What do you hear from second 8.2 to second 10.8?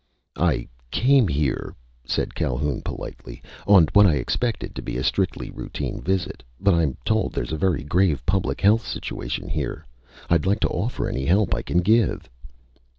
public health situation here. I'd like to